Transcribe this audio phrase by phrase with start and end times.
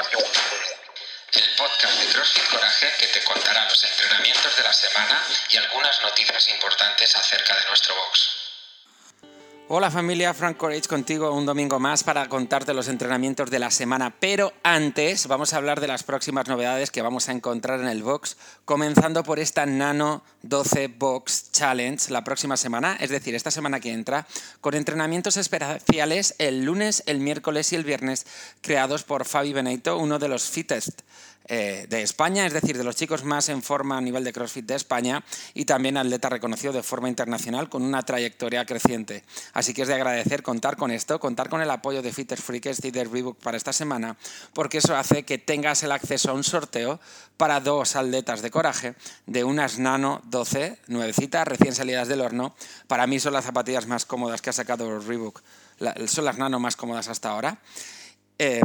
[0.00, 6.02] el podcast de CrossFit Coraje que te contará los entrenamientos de la semana y algunas
[6.02, 8.33] noticias importantes acerca de nuestro box.
[9.76, 14.14] Hola familia, Frank Courage contigo un domingo más para contarte los entrenamientos de la semana,
[14.20, 18.04] pero antes vamos a hablar de las próximas novedades que vamos a encontrar en el
[18.04, 23.80] box, comenzando por esta Nano 12 Box Challenge la próxima semana, es decir, esta semana
[23.80, 24.28] que entra,
[24.60, 28.26] con entrenamientos especiales el lunes, el miércoles y el viernes,
[28.60, 31.00] creados por Fabi Benito, uno de los fittest
[31.46, 34.64] eh, de España, es decir, de los chicos más en forma a nivel de CrossFit
[34.64, 39.24] de España y también atleta reconocido de forma internacional con una trayectoria creciente.
[39.52, 42.82] Así que es de agradecer contar con esto, contar con el apoyo de Fitters Freakers
[42.84, 44.16] y de Reebok para esta semana,
[44.54, 46.98] porque eso hace que tengas el acceso a un sorteo
[47.36, 48.94] para dos atletas de coraje
[49.26, 52.54] de unas Nano 12, nuevecitas, recién salidas del horno.
[52.86, 55.42] Para mí son las zapatillas más cómodas que ha sacado Reebok,
[56.06, 57.58] son las Nano más cómodas hasta ahora.
[58.38, 58.62] Eh,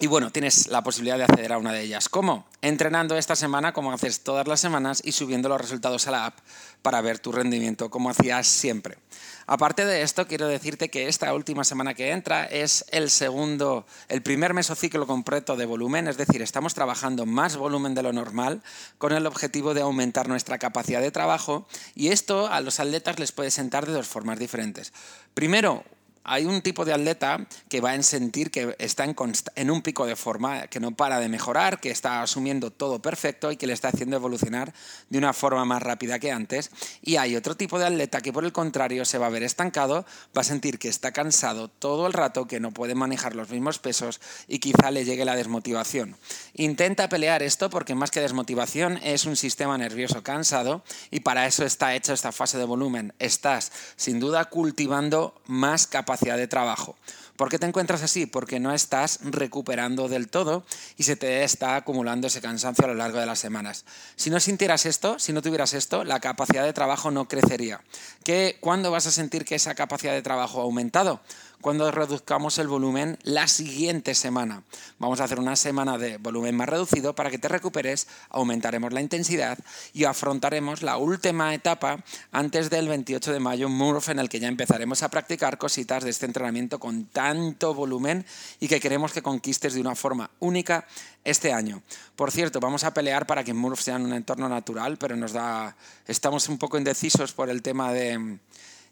[0.00, 2.08] y bueno, tienes la posibilidad de acceder a una de ellas.
[2.08, 2.46] ¿Cómo?
[2.62, 6.38] Entrenando esta semana como haces todas las semanas y subiendo los resultados a la app
[6.82, 8.98] para ver tu rendimiento como hacías siempre.
[9.46, 14.22] Aparte de esto, quiero decirte que esta última semana que entra es el segundo, el
[14.22, 18.62] primer mesociclo completo de volumen, es decir, estamos trabajando más volumen de lo normal
[18.98, 23.32] con el objetivo de aumentar nuestra capacidad de trabajo y esto a los atletas les
[23.32, 24.92] puede sentar de dos formas diferentes.
[25.34, 25.84] Primero,
[26.24, 30.16] hay un tipo de atleta que va a sentir que está en, un pico de
[30.16, 33.88] forma, que no para de mejorar, que está asumiendo todo perfecto y que le está
[33.88, 34.72] haciendo evolucionar
[35.10, 36.70] de una forma más rápida que antes.
[37.02, 40.06] Y hay otro tipo de atleta que por el contrario se va a ver estancado,
[40.36, 43.78] va a sentir que está cansado todo el rato, que no puede manejar los mismos
[43.78, 46.16] pesos y quizá le llegue la desmotivación.
[46.54, 51.66] Intenta pelear esto porque más que desmotivación es un sistema nervioso cansado y para eso
[51.66, 53.12] está hecha esta fase de volumen.
[53.18, 56.96] Estás sin duda cultivando más capacidad de trabajo.
[57.36, 58.26] ¿Por qué te encuentras así?
[58.26, 60.64] Porque no estás recuperando del todo
[60.96, 63.84] y se te está acumulando ese cansancio a lo largo de las semanas.
[64.14, 67.80] Si no sintieras esto, si no tuvieras esto, la capacidad de trabajo no crecería.
[68.22, 71.20] ¿Qué, ¿Cuándo vas a sentir que esa capacidad de trabajo ha aumentado?
[71.64, 74.64] Cuando reduzcamos el volumen la siguiente semana.
[74.98, 79.00] Vamos a hacer una semana de volumen más reducido para que te recuperes, aumentaremos la
[79.00, 79.58] intensidad
[79.94, 84.48] y afrontaremos la última etapa antes del 28 de mayo, Murph, en el que ya
[84.48, 88.26] empezaremos a practicar cositas de este entrenamiento con tanto volumen
[88.60, 90.86] y que queremos que conquistes de una forma única
[91.24, 91.82] este año.
[92.14, 95.74] Por cierto, vamos a pelear para que Murph sea un entorno natural, pero nos da
[96.06, 98.38] estamos un poco indecisos por el tema de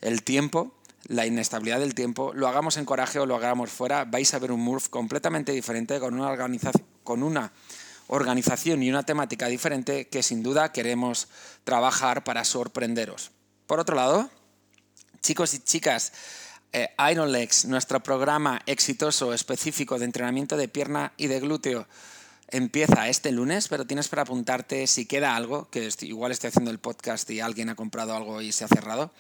[0.01, 0.73] el tiempo
[1.05, 4.53] la inestabilidad del tiempo, lo hagamos en coraje o lo hagamos fuera, vais a ver
[4.53, 7.53] un Murph completamente diferente, con una, organización, con una
[8.07, 11.29] organización y una temática diferente que sin duda queremos
[11.65, 13.31] trabajar para sorprenderos.
[13.67, 14.31] Por otro lado,
[15.21, 16.13] chicos y chicas,
[16.73, 21.87] eh, Iron Legs, nuestro programa exitoso específico de entrenamiento de pierna y de glúteo,
[22.49, 26.79] empieza este lunes, pero tienes para apuntarte si queda algo, que igual estoy haciendo el
[26.79, 29.11] podcast y alguien ha comprado algo y se ha cerrado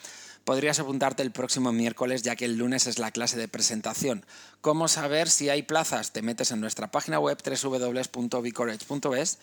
[0.44, 4.24] podrías apuntarte el próximo miércoles, ya que el lunes es la clase de presentación.
[4.60, 6.12] ¿Cómo saber si hay plazas?
[6.12, 9.38] Te metes en nuestra página web www.bicourage.es.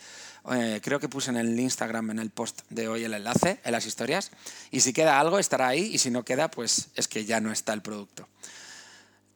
[0.52, 3.72] Eh, creo que puse en el Instagram, en el post de hoy, el enlace, en
[3.72, 4.32] las historias.
[4.72, 5.90] Y si queda algo, estará ahí.
[5.94, 8.28] Y si no queda, pues es que ya no está el producto.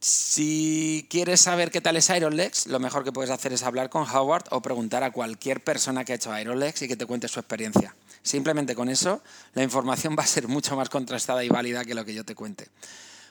[0.03, 4.03] Si quieres saber qué tal es Ironlex, lo mejor que puedes hacer es hablar con
[4.03, 7.40] Howard o preguntar a cualquier persona que ha hecho Ironlex y que te cuente su
[7.40, 7.95] experiencia.
[8.24, 9.22] Simplemente con eso,
[9.54, 12.36] la información va a ser mucho más contrastada y válida que lo que yo te
[12.36, 12.70] cuente.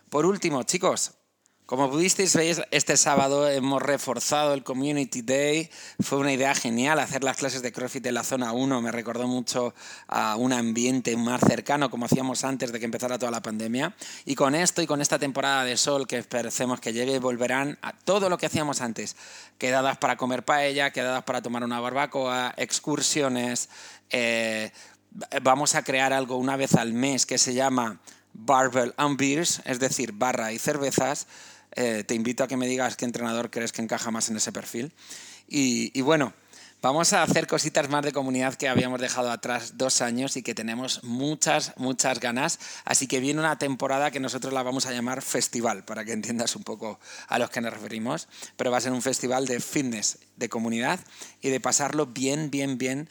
[0.08, 1.12] Por último, chicos,
[1.72, 5.70] como pudisteis ver, este sábado hemos reforzado el Community Day.
[6.00, 8.82] Fue una idea genial hacer las clases de CrossFit en la zona 1.
[8.82, 9.74] Me recordó mucho
[10.06, 13.96] a un ambiente más cercano, como hacíamos antes de que empezara toda la pandemia.
[14.26, 17.98] Y con esto y con esta temporada de sol que esperemos que llegue, volverán a
[17.98, 19.16] todo lo que hacíamos antes.
[19.56, 23.70] Quedadas para comer paella, quedadas para tomar una barbacoa, excursiones.
[24.10, 24.72] Eh,
[25.40, 27.98] vamos a crear algo una vez al mes que se llama
[28.34, 31.26] Barbell and Beers, es decir, barra y cervezas
[31.76, 34.52] eh, te invito a que me digas qué entrenador crees que encaja más en ese
[34.52, 34.92] perfil.
[35.48, 36.32] Y, bueno,
[36.82, 40.54] vamos a hacer cositas más de comunidad que habíamos dejado atrás dos años y que
[40.54, 42.58] tenemos muchas, muchas ganas.
[42.84, 46.56] Así que viene una temporada que nosotros la vamos a llamar festival, para que entiendas
[46.56, 46.98] un poco
[47.28, 48.28] a los que nos referimos.
[48.56, 50.98] Pero va a ser un festival de fitness, de comunidad
[51.40, 53.08] y de pasarlo bien, bien, bien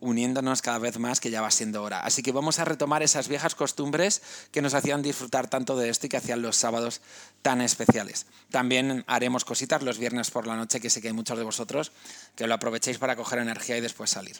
[0.00, 2.00] uniéndonos cada vez más, que ya va siendo hora.
[2.00, 6.06] Así que vamos a retomar esas viejas costumbres que nos hacían disfrutar tanto de esto
[6.06, 7.00] y que hacían los sábados
[7.42, 8.26] tan especiales.
[8.50, 11.92] También haremos cositas los viernes por la noche, que sé que hay muchos de vosotros
[12.36, 14.36] que lo aprovechéis para coger energía y después salir.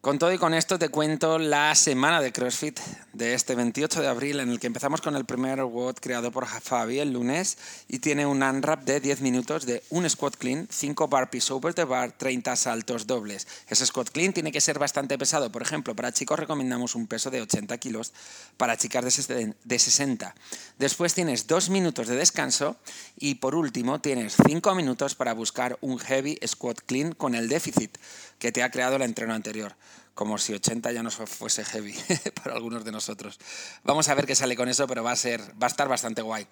[0.00, 2.80] Con todo y con esto te cuento la semana de CrossFit
[3.12, 6.46] de este 28 de abril en el que empezamos con el primer WOD creado por
[6.46, 11.06] Fabi el lunes y tiene un unwrap de 10 minutos de un squat clean, 5
[11.06, 13.46] burpees over the bar, 30 saltos dobles.
[13.68, 15.52] Ese squat clean tiene que ser bastante pesado.
[15.52, 18.14] Por ejemplo, para chicos recomendamos un peso de 80 kilos,
[18.56, 20.34] para chicas de 60.
[20.78, 22.76] Después tienes 2 minutos de descanso
[23.18, 27.98] y por último tienes 5 minutos para buscar un heavy squat clean con el déficit
[28.40, 29.76] que te ha creado el entreno anterior.
[30.14, 31.94] Como si 80 ya no fuese heavy
[32.42, 33.38] para algunos de nosotros.
[33.84, 36.22] Vamos a ver qué sale con eso, pero va a, ser, va a estar bastante
[36.22, 36.48] guay.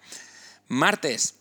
[0.69, 1.35] Martes,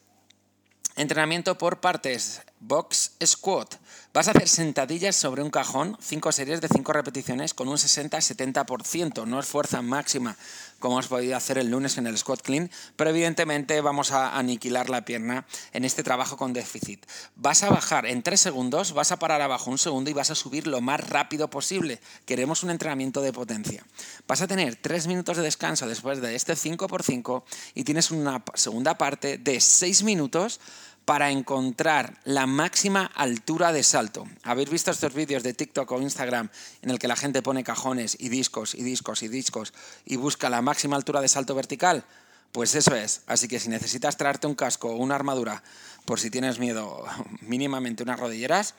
[0.96, 3.74] entrenamiento por partes, box squat.
[4.12, 9.26] Vas a hacer sentadillas sobre un cajón, 5 series de 5 repeticiones con un 60-70%.
[9.26, 10.36] No es fuerza máxima
[10.78, 14.90] como has podido hacer el lunes en el squat clean, pero evidentemente vamos a aniquilar
[14.90, 17.04] la pierna en este trabajo con déficit.
[17.36, 20.34] Vas a bajar en 3 segundos, vas a parar abajo un segundo y vas a
[20.34, 22.00] subir lo más rápido posible.
[22.26, 23.84] Queremos un entrenamiento de potencia.
[24.26, 27.42] Vas a tener 3 minutos de descanso después de este 5x5
[27.74, 30.60] y tienes una segunda parte de 6 minutos
[31.08, 34.26] para encontrar la máxima altura de salto.
[34.42, 36.50] ¿Habéis visto estos vídeos de TikTok o Instagram
[36.82, 39.72] en el que la gente pone cajones y discos y discos y discos
[40.04, 42.04] y busca la máxima altura de salto vertical?
[42.52, 43.22] Pues eso es.
[43.26, 45.62] Así que si necesitas traerte un casco o una armadura
[46.04, 47.06] por si tienes miedo,
[47.40, 48.74] mínimamente unas rodilleras,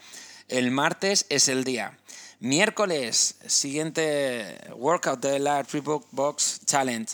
[0.49, 1.97] el martes es el día.
[2.39, 7.11] Miércoles, siguiente workout de la Book Box Challenge.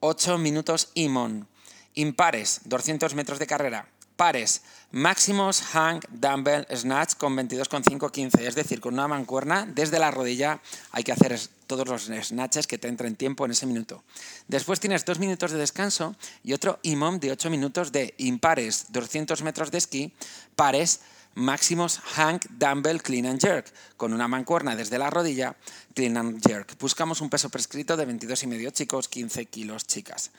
[0.00, 1.46] 8 minutos IMON.
[1.92, 4.62] Impares, 200 metros de carrera pares,
[4.92, 10.60] máximos hang dumbbell snatch con 22,5-15, es decir, con una mancuerna desde la rodilla
[10.92, 14.04] hay que hacer todos los snatches que te entren tiempo en ese minuto.
[14.48, 16.14] Después tienes dos minutos de descanso
[16.44, 20.12] y otro IMOM de 8 minutos de impares, 200 metros de esquí,
[20.54, 21.00] pares,
[21.34, 25.56] máximos hang dumbbell clean and jerk, con una mancuerna desde la rodilla,
[25.94, 26.78] clean and jerk.
[26.78, 30.30] Buscamos un peso prescrito de 22,5 chicos, 15 kilos chicas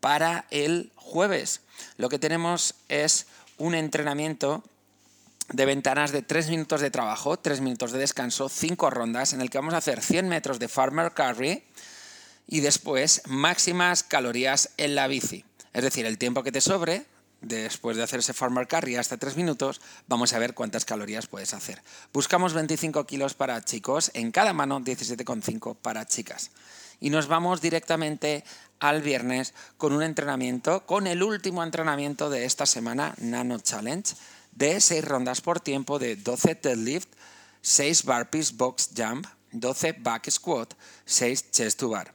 [0.00, 1.60] para el jueves.
[1.96, 3.26] Lo que tenemos es
[3.58, 4.64] un entrenamiento
[5.52, 9.50] de ventanas de 3 minutos de trabajo, 3 minutos de descanso, 5 rondas, en el
[9.50, 11.64] que vamos a hacer 100 metros de farmer carry
[12.46, 15.44] y después máximas calorías en la bici.
[15.72, 17.04] Es decir, el tiempo que te sobre,
[17.40, 21.54] después de hacer ese farmer carry hasta 3 minutos, vamos a ver cuántas calorías puedes
[21.54, 21.82] hacer.
[22.12, 26.50] Buscamos 25 kilos para chicos, en cada mano 17,5 para chicas.
[27.00, 28.44] Y nos vamos directamente
[28.78, 34.14] al viernes con un entrenamiento, con el último entrenamiento de esta semana, Nano Challenge,
[34.52, 37.08] de 6 rondas por tiempo de 12 deadlift,
[37.62, 40.74] 6 burpees box jump, 12 back squat,
[41.04, 42.14] 6 chest to bar.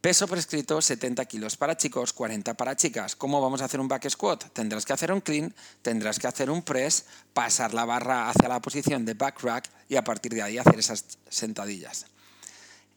[0.00, 3.16] Peso prescrito 70 kilos para chicos, 40 para chicas.
[3.16, 4.52] ¿Cómo vamos a hacer un back squat?
[4.52, 8.60] Tendrás que hacer un clean, tendrás que hacer un press, pasar la barra hacia la
[8.60, 12.04] posición de back rack y a partir de ahí hacer esas sentadillas.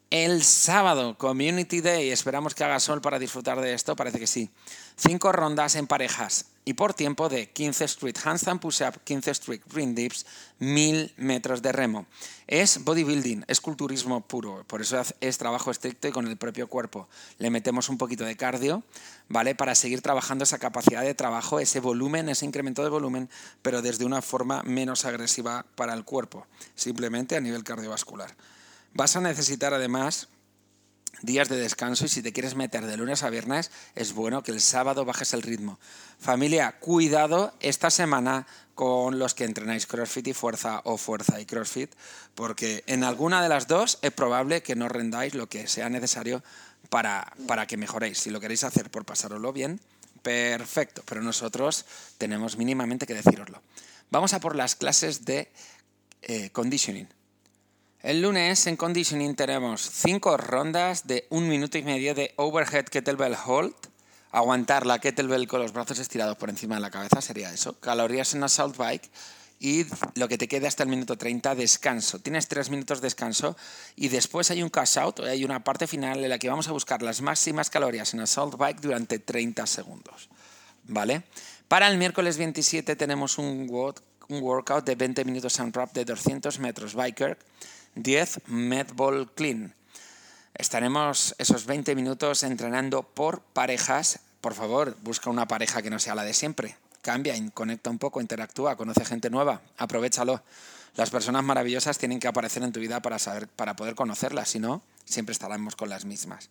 [0.09, 4.49] El sábado, Community Day, esperamos que haga sol para disfrutar de esto, parece que sí.
[4.95, 9.95] Cinco rondas en parejas y por tiempo de 15 street handstand push-up, 15 street green
[9.95, 10.25] dips,
[10.59, 12.05] 1000 metros de remo.
[12.47, 17.09] Es bodybuilding, es culturismo puro, por eso es trabajo estricto y con el propio cuerpo.
[17.37, 18.83] Le metemos un poquito de cardio,
[19.27, 19.55] ¿vale?
[19.55, 23.29] Para seguir trabajando esa capacidad de trabajo, ese volumen, ese incremento de volumen,
[23.61, 28.33] pero desde una forma menos agresiva para el cuerpo, simplemente a nivel cardiovascular.
[28.97, 30.27] Vas a necesitar además
[31.21, 34.49] días de descanso y si te quieres meter de lunes a viernes, es bueno que
[34.49, 35.77] el sábado bajes el ritmo.
[36.17, 41.93] Familia, cuidado esta semana con los que entrenáis CrossFit y fuerza o fuerza y CrossFit,
[42.33, 46.43] porque en alguna de las dos es probable que no rendáis lo que sea necesario
[46.89, 48.17] para, para que mejoréis.
[48.17, 49.79] Si lo queréis hacer por pasároslo bien,
[50.23, 51.85] perfecto, pero nosotros
[52.17, 53.61] tenemos mínimamente que deciroslo.
[54.09, 55.51] Vamos a por las clases de
[56.23, 57.07] eh, conditioning.
[58.07, 63.35] El lunes en conditioning tenemos cinco rondas de un minuto y medio de overhead kettlebell
[63.45, 63.75] hold.
[64.31, 67.77] Aguantar la kettlebell con los brazos estirados por encima de la cabeza sería eso.
[67.81, 69.11] Calorías en assault bike
[69.59, 69.85] y
[70.15, 72.19] lo que te quede hasta el minuto 30 descanso.
[72.19, 73.57] Tienes tres minutos de descanso
[73.97, 76.71] y después hay un cash out, hay una parte final en la que vamos a
[76.71, 80.29] buscar las máximas calorías en assault bike durante 30 segundos.
[80.85, 81.23] ¿Vale?
[81.67, 83.69] Para el miércoles 27 tenemos un,
[84.29, 87.37] workout de 20 minutos en rap de 200 metros biker
[87.97, 89.73] 10 Medball Clean.
[90.53, 94.19] Estaremos esos 20 minutos entrenando por parejas.
[94.41, 96.77] Por favor, busca una pareja que no sea la de siempre.
[97.01, 100.43] Cambia, conecta un poco, interactúa, conoce gente nueva, aprovechalo.
[100.95, 104.59] Las personas maravillosas tienen que aparecer en tu vida para, saber, para poder conocerlas, si
[104.59, 106.49] no, siempre estaremos con las mismas.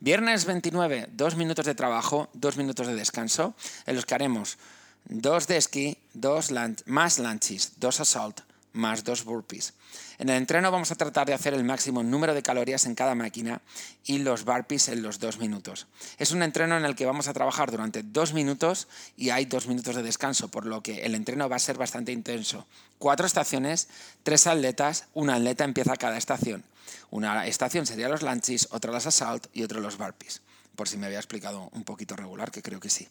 [0.00, 3.54] Viernes 29, dos minutos de trabajo, dos minutos de descanso,
[3.86, 4.58] en los que haremos
[5.04, 6.52] dos de esquí, dos
[6.86, 8.40] más lunches, dos assault,
[8.72, 9.74] más dos burpees.
[10.18, 13.14] En el entreno vamos a tratar de hacer el máximo número de calorías en cada
[13.14, 13.60] máquina
[14.04, 15.86] y los burpees en los dos minutos.
[16.18, 19.66] Es un entreno en el que vamos a trabajar durante dos minutos y hay dos
[19.66, 22.66] minutos de descanso, por lo que el entreno va a ser bastante intenso.
[22.98, 23.88] Cuatro estaciones,
[24.22, 26.64] tres atletas, una atleta empieza cada estación.
[27.10, 30.42] Una estación sería los lunches, otra las assault y otro los burpees.
[30.76, 33.08] Por si me había explicado un poquito regular, que creo que sí.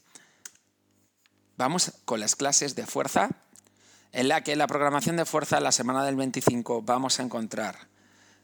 [1.56, 3.30] Vamos con las clases de fuerza
[4.12, 7.76] en la que la programación de fuerza la semana del 25 vamos a encontrar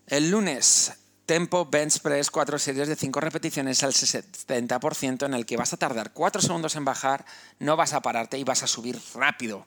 [0.07, 0.93] el lunes
[1.27, 5.77] tempo bench press, cuatro series de cinco repeticiones al 70% en el que vas a
[5.77, 7.27] tardar cuatro segundos en bajar,
[7.59, 9.67] no vas a pararte y vas a subir rápido.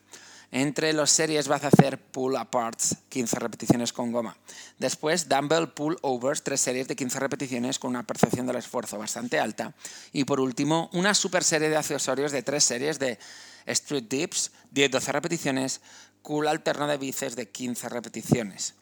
[0.51, 4.35] Entre las series vas a hacer pull aparts, 15 repeticiones con goma.
[4.79, 9.39] Después, dumbbell pull overs, tres series de 15 repeticiones con una percepción del esfuerzo bastante
[9.39, 9.75] alta.
[10.11, 13.19] Y por último, una super serie de accesorios de tres series de
[13.65, 15.81] street dips, 10-12 repeticiones,
[16.21, 18.75] cool alterno de bíceps de 15 repeticiones.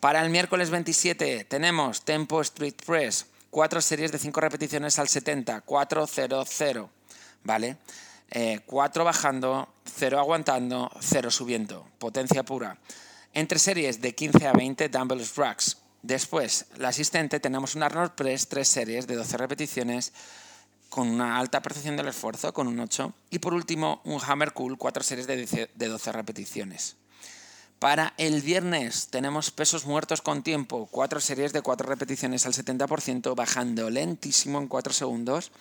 [0.00, 5.64] Para el miércoles 27 tenemos tempo street press, cuatro series de 5 repeticiones al 70,
[5.64, 6.88] 4-0-0,
[7.44, 7.76] ¿vale?
[8.66, 12.78] 4 eh, bajando, 0 aguantando, 0 subiendo, potencia pura.
[13.32, 15.78] Entre series de 15 a 20 dumbbells racks.
[16.02, 20.12] Después, la asistente tenemos un Arnold Press, 3 series de 12 repeticiones,
[20.88, 23.12] con una alta percepción del esfuerzo, con un 8.
[23.30, 26.96] Y por último, un Hammer Cool, 4 series de 12 repeticiones.
[27.78, 33.36] Para el viernes tenemos pesos muertos con tiempo, 4 series de 4 repeticiones al 70%,
[33.36, 35.52] bajando lentísimo en 4 segundos,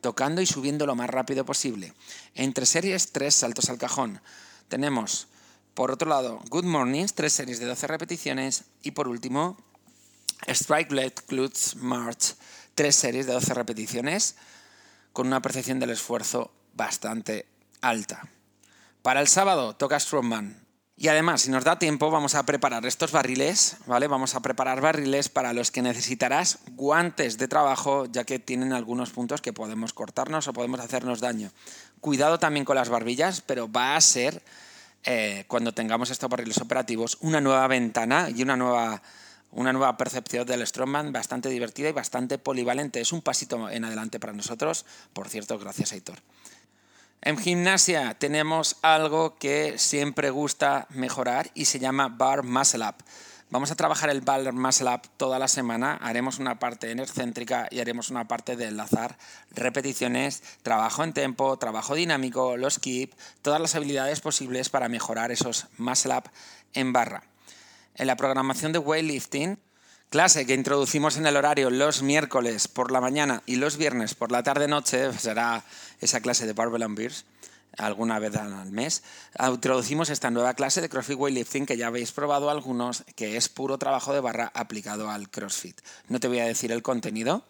[0.00, 1.92] tocando y subiendo lo más rápido posible.
[2.36, 4.20] Entre series, 3 saltos al cajón.
[4.68, 5.26] Tenemos,
[5.74, 8.62] por otro lado, Good Mornings, 3 series de 12 repeticiones.
[8.84, 9.56] Y por último,
[10.46, 12.36] Strike Leg Glutes March,
[12.76, 14.36] 3 series de 12 repeticiones
[15.16, 17.46] con una percepción del esfuerzo bastante
[17.80, 18.28] alta.
[19.00, 20.62] Para el sábado toca Strongman.
[20.94, 24.08] Y además, si nos da tiempo, vamos a preparar estos barriles, ¿vale?
[24.08, 29.08] Vamos a preparar barriles para los que necesitarás guantes de trabajo, ya que tienen algunos
[29.08, 31.50] puntos que podemos cortarnos o podemos hacernos daño.
[32.02, 34.42] Cuidado también con las barbillas, pero va a ser,
[35.04, 39.00] eh, cuando tengamos estos barriles operativos, una nueva ventana y una nueva
[39.50, 43.00] una nueva percepción del Strongman bastante divertida y bastante polivalente.
[43.00, 46.18] Es un pasito en adelante para nosotros, por cierto, gracias Aitor.
[47.22, 52.96] En gimnasia tenemos algo que siempre gusta mejorar y se llama Bar Muscle Up.
[53.48, 57.68] Vamos a trabajar el Bar Muscle Up toda la semana, haremos una parte en excéntrica
[57.70, 59.16] y haremos una parte de enlazar
[59.52, 65.66] repeticiones, trabajo en tempo, trabajo dinámico, los keep, todas las habilidades posibles para mejorar esos
[65.78, 66.30] Muscle Up
[66.74, 67.22] en barra
[67.96, 69.58] en la programación de weightlifting,
[70.10, 74.30] clase que introducimos en el horario los miércoles por la mañana y los viernes por
[74.30, 75.64] la tarde-noche, será
[76.00, 77.24] esa clase de Barbell and Beers,
[77.76, 79.02] alguna vez al mes,
[79.38, 83.78] introducimos esta nueva clase de CrossFit Weightlifting que ya habéis probado algunos, que es puro
[83.78, 85.80] trabajo de barra aplicado al CrossFit.
[86.08, 87.44] No te voy a decir el contenido,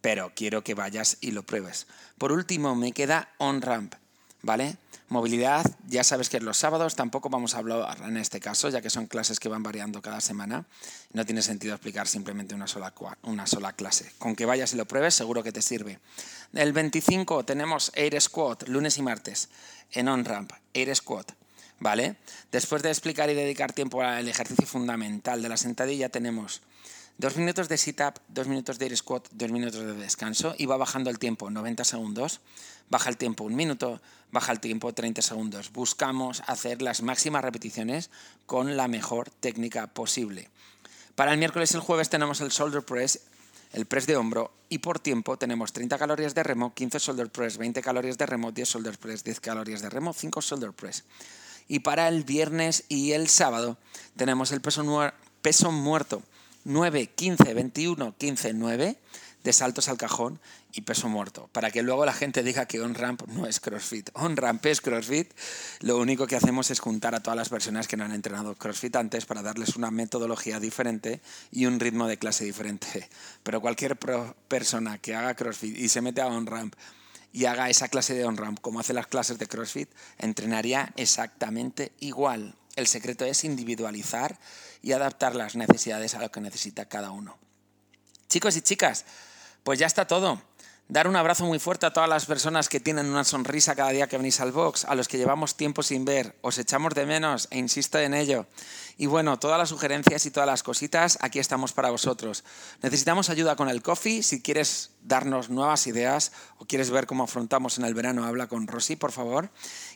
[0.00, 1.86] pero quiero que vayas y lo pruebes.
[2.18, 3.94] Por último, me queda on-ramp,
[4.42, 4.76] ¿vale?
[5.08, 8.88] Movilidad, ya sabes que los sábados tampoco vamos a hablar en este caso, ya que
[8.88, 10.64] son clases que van variando cada semana.
[11.12, 14.10] No tiene sentido explicar simplemente una sola, una sola clase.
[14.18, 15.98] Con que vayas y lo pruebes, seguro que te sirve.
[16.54, 19.50] El 25 tenemos Air Squat, lunes y martes,
[19.92, 21.32] en on-ramp, Air Squat.
[21.80, 22.16] ¿Vale?
[22.50, 26.62] Después de explicar y dedicar tiempo al ejercicio fundamental de la sentadilla, tenemos
[27.18, 30.76] dos minutos de sit-up, dos minutos de air squat, dos minutos de descanso y va
[30.76, 32.40] bajando el tiempo, 90 segundos
[32.90, 35.72] baja el tiempo un minuto, baja el tiempo 30 segundos.
[35.72, 38.10] Buscamos hacer las máximas repeticiones
[38.46, 40.50] con la mejor técnica posible.
[41.14, 43.20] Para el miércoles y el jueves tenemos el shoulder press,
[43.72, 47.56] el press de hombro y por tiempo tenemos 30 calorías de remo, 15 shoulder press,
[47.58, 51.04] 20 calorías de remo, 10 shoulder press, 10 calorías de remo, 5 shoulder press.
[51.66, 53.78] Y para el viernes y el sábado
[54.16, 56.22] tenemos el peso, peso muerto
[56.64, 58.98] 9, 15, 21, 15, 9
[59.44, 60.40] de saltos al cajón
[60.72, 64.10] y peso muerto, para que luego la gente diga que on-ramp no es CrossFit.
[64.14, 65.32] On-ramp es CrossFit,
[65.80, 68.96] lo único que hacemos es juntar a todas las personas que no han entrenado CrossFit
[68.96, 71.20] antes para darles una metodología diferente
[71.52, 73.08] y un ritmo de clase diferente.
[73.42, 73.98] Pero cualquier
[74.48, 76.74] persona que haga CrossFit y se mete a on-ramp
[77.30, 82.56] y haga esa clase de on-ramp como hace las clases de CrossFit, entrenaría exactamente igual.
[82.76, 84.38] El secreto es individualizar
[84.82, 87.38] y adaptar las necesidades a lo que necesita cada uno.
[88.28, 89.04] Chicos y chicas,
[89.62, 90.42] pues ya está todo.
[90.86, 94.06] Dar un abrazo muy fuerte a todas las personas que tienen una sonrisa cada día
[94.06, 97.48] que venís al box, a los que llevamos tiempo sin ver, os echamos de menos
[97.50, 98.46] e insisto en ello.
[98.98, 102.44] Y bueno, todas las sugerencias y todas las cositas, aquí estamos para vosotros.
[102.82, 107.78] Necesitamos ayuda con el coffee, si quieres darnos nuevas ideas o quieres ver cómo afrontamos
[107.78, 109.48] en el verano, habla con Rosy, por favor.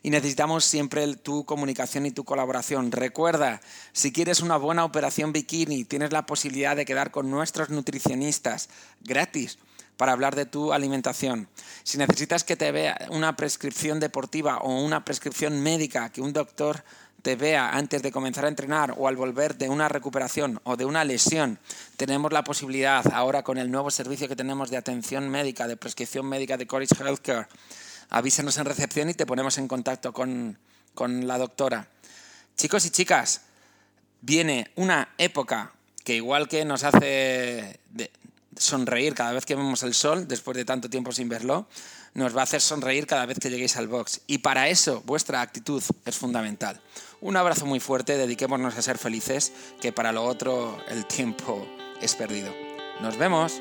[0.03, 2.93] Y necesitamos siempre tu comunicación y tu colaboración.
[2.93, 3.61] Recuerda,
[3.93, 8.71] si quieres una buena operación bikini, tienes la posibilidad de quedar con nuestros nutricionistas
[9.03, 9.59] gratis
[9.99, 11.49] para hablar de tu alimentación.
[11.83, 16.85] Si necesitas que te vea una prescripción deportiva o una prescripción médica, que un doctor
[17.23, 20.85] te vea antes de comenzar a entrenar o al volver de una recuperación o de
[20.85, 21.59] una lesión,
[21.97, 26.27] tenemos la posibilidad ahora con el nuevo servicio que tenemos de atención médica, de prescripción
[26.27, 27.49] médica de Courage Healthcare.
[28.09, 30.59] Avísanos en recepción y te ponemos en contacto con,
[30.95, 31.89] con la doctora.
[32.57, 33.43] Chicos y chicas,
[34.21, 35.73] viene una época
[36.05, 37.81] que igual que nos hace
[38.59, 41.67] sonreír cada vez que vemos el sol, después de tanto tiempo sin verlo,
[42.15, 44.21] nos va a hacer sonreír cada vez que lleguéis al box.
[44.27, 46.81] Y para eso vuestra actitud es fundamental.
[47.21, 51.67] Un abrazo muy fuerte, dediquémonos a ser felices, que para lo otro el tiempo
[52.01, 52.53] es perdido.
[53.01, 53.61] Nos vemos.